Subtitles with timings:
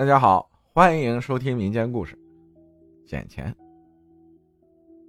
[0.00, 2.18] 大家好，欢迎收听民间故事。
[3.04, 3.54] 捡钱。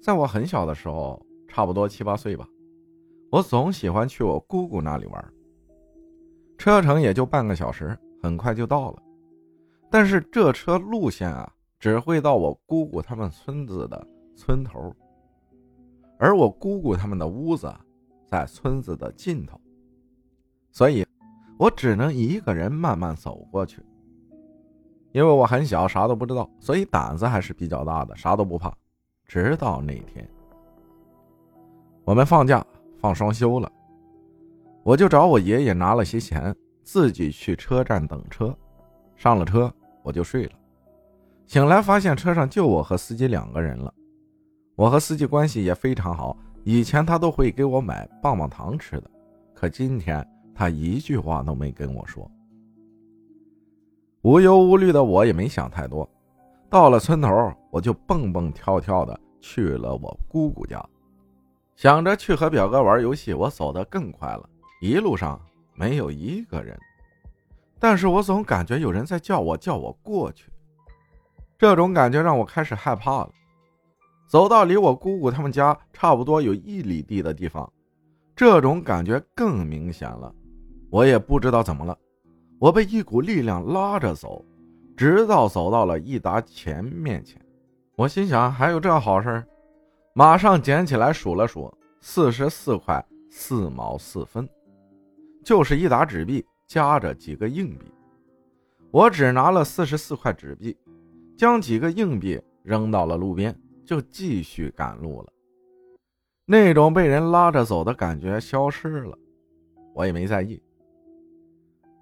[0.00, 2.48] 在我很小的时候，差不多七八岁吧，
[3.28, 5.32] 我总喜欢去我姑姑那里玩，
[6.56, 9.02] 车程也就半个小时，很快就到了。
[9.90, 14.06] 但是这车路线啊，只会到我姑姑他们村子的
[14.36, 14.94] 村头，
[16.16, 17.74] 而我姑姑他们的屋子
[18.24, 19.60] 在村子的尽头，
[20.70, 21.04] 所以
[21.58, 23.82] 我只能一个人慢慢走过去。
[25.16, 28.70] 因为我很小，啥都不知道，所以胆子还是比较大的，啥都不怕。
[29.24, 30.28] 直到那天，
[32.04, 32.62] 我们放假
[33.00, 33.72] 放双休了，
[34.82, 38.54] 我就找我爷爷拿了些钱，自己去车站等车。
[39.16, 40.52] 上了车，我就睡了。
[41.46, 43.90] 醒来发现车上就我和司机两个人了。
[44.74, 49.10] 我和司机关系也非常好，以前他都会给我买棒棒糖吃的，
[49.54, 50.22] 可今天
[50.54, 52.30] 他一句话都没跟我说。
[54.26, 56.04] 无忧无虑的我也没想太多，
[56.68, 57.30] 到了村头，
[57.70, 60.84] 我就蹦蹦跳跳的去了我姑姑家，
[61.76, 63.32] 想着去和表哥玩游戏。
[63.32, 64.42] 我走得更快了，
[64.82, 65.40] 一路上
[65.76, 66.76] 没有一个人，
[67.78, 70.50] 但是我总感觉有人在叫我，叫我过去。
[71.56, 73.30] 这种感觉让我开始害怕了。
[74.26, 77.72] 走到离我姑姑他们家差不多有一里地的地方，
[78.34, 80.34] 这种感觉更明显了。
[80.90, 81.96] 我也不知道怎么了。
[82.58, 84.44] 我被一股力量拉着走，
[84.96, 87.40] 直到走到了一沓钱面前。
[87.96, 89.44] 我心想：还有这好事？
[90.14, 94.48] 马上捡起来数了数，四十四块四毛四分，
[95.44, 97.84] 就是一沓纸币夹着几个硬币。
[98.90, 100.74] 我只拿了四十四块纸币，
[101.36, 103.54] 将几个硬币扔到了路边，
[103.84, 105.32] 就继续赶路了。
[106.46, 109.18] 那种被人拉着走的感觉消失了，
[109.94, 110.62] 我也没在意。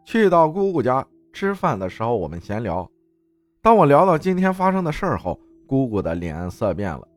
[0.05, 2.88] 去到姑姑家吃饭的时候，我们闲聊。
[3.62, 7.08] 当我聊到今天发生的事儿后，姑姑的脸色变了，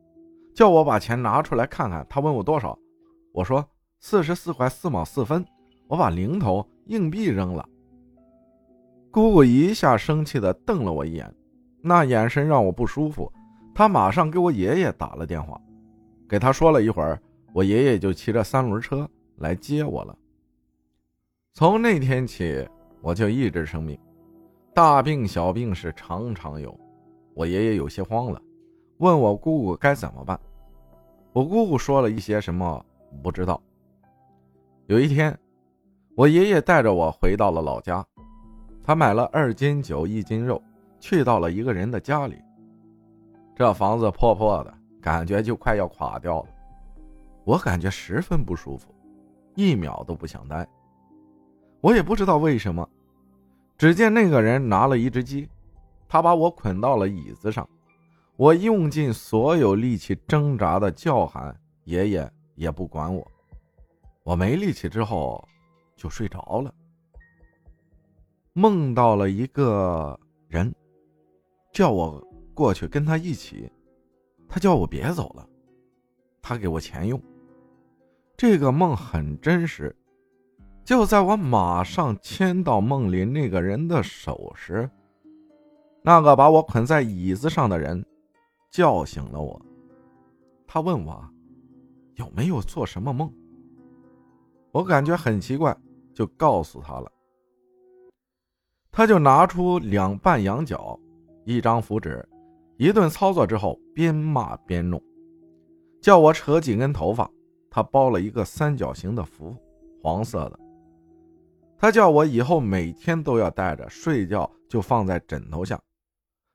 [0.54, 2.04] 叫我把钱拿出来看看。
[2.08, 2.76] 她问我多少，
[3.32, 3.62] 我说
[4.00, 5.44] 四十四块四毛四分。
[5.86, 7.66] 我把零头硬币扔了。
[9.10, 11.34] 姑姑一下生气的瞪了我一眼，
[11.82, 13.30] 那眼神让我不舒服。
[13.74, 15.60] 她马上给我爷爷打了电话，
[16.28, 17.20] 给他说了一会儿，
[17.52, 20.16] 我爷爷就骑着三轮车来接我了。
[21.52, 22.66] 从那天起。
[23.00, 23.98] 我就一直生病，
[24.74, 26.78] 大病小病是常常有。
[27.34, 28.42] 我爷爷有些慌了，
[28.98, 30.38] 问我姑姑该怎么办。
[31.32, 32.84] 我姑姑说了一些什么
[33.22, 33.62] 不知道。
[34.86, 35.38] 有一天，
[36.16, 38.04] 我爷爷带着我回到了老家，
[38.82, 40.60] 他买了二斤酒一斤肉，
[40.98, 42.36] 去到了一个人的家里。
[43.54, 46.48] 这房子破破的，感觉就快要垮掉了。
[47.44, 48.92] 我感觉十分不舒服，
[49.54, 50.66] 一秒都不想待。
[51.80, 52.88] 我也不知道为什么，
[53.76, 55.48] 只见那个人拿了一只鸡，
[56.08, 57.68] 他把我捆到了椅子上，
[58.36, 63.24] 我用尽所有力气挣扎的叫喊，爷爷也不管我，
[64.24, 65.46] 我没力气之后
[65.96, 66.74] 就睡着了。
[68.52, 70.18] 梦到了一个
[70.48, 70.74] 人，
[71.70, 72.20] 叫我
[72.54, 73.70] 过去跟他一起，
[74.48, 75.48] 他叫我别走了，
[76.42, 77.22] 他给我钱用。
[78.36, 79.94] 这个梦很真实。
[80.88, 84.88] 就在我马上牵到梦里那个人的手时，
[86.00, 88.02] 那个把我捆在椅子上的人
[88.70, 89.60] 叫醒了我。
[90.66, 91.22] 他问我
[92.14, 93.30] 有没有做什么梦。
[94.72, 95.76] 我感觉很奇怪，
[96.14, 97.12] 就告诉他了。
[98.90, 100.98] 他就拿出两半羊角、
[101.44, 102.26] 一张符纸，
[102.78, 104.98] 一顿操作之后，边骂边弄，
[106.00, 107.30] 叫我扯几根头发。
[107.70, 109.54] 他包了一个三角形的符，
[110.02, 110.58] 黄色的。
[111.78, 115.80] 他叫我以后每天都要带着，睡觉就放在枕头下，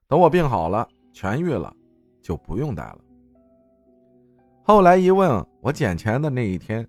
[0.06, 1.74] 等我病好了、痊愈了，
[2.22, 3.00] 就不用带了。
[4.64, 6.86] 后来一问，我捡钱的那一天，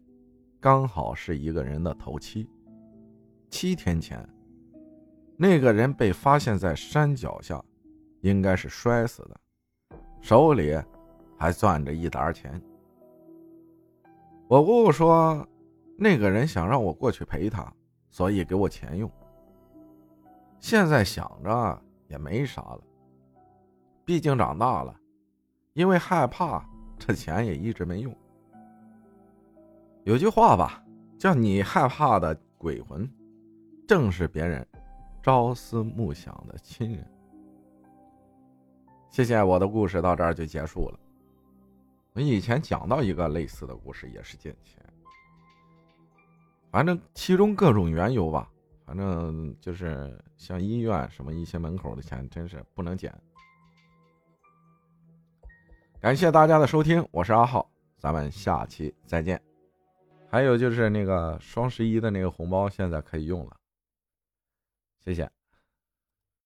[0.60, 2.48] 刚好是一个人的头七。
[3.50, 4.28] 七天前，
[5.36, 7.64] 那个人被发现在山脚下，
[8.20, 10.76] 应该是摔死的，手里
[11.38, 12.60] 还攥着一沓钱。
[14.48, 15.46] 我姑姑说，
[15.96, 17.72] 那个人想让我过去陪他。
[18.14, 19.10] 所以给我钱用。
[20.60, 22.80] 现在想着也没啥了，
[24.04, 24.94] 毕竟长大了，
[25.72, 26.64] 因为害怕，
[26.96, 28.16] 这钱也一直没用。
[30.04, 30.80] 有句话吧，
[31.18, 33.10] 叫你害怕的鬼魂，
[33.84, 34.64] 正是别人
[35.20, 37.04] 朝思暮想的亲人。
[39.10, 41.00] 谢谢，我的故事到这儿就结束了。
[42.12, 44.80] 我以前讲到一个类似的故事，也是捡钱。
[46.74, 48.50] 反正其中各种缘由吧，
[48.84, 53.16] 反正就是像医院什么一些门口的钱，真是不能捡。
[56.00, 59.40] 感谢大家的收听，我是阿浩，咱们下期再见。
[60.28, 63.56] 还有就是那个双十一的那个红包，现在可以用了，
[64.98, 65.30] 谢谢。